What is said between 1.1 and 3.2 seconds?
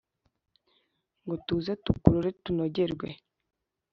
Ngo tuze tukurore tunogerwe